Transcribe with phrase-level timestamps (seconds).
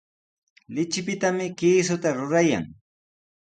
[0.75, 2.65] Lichipitami kiisuta rurayan.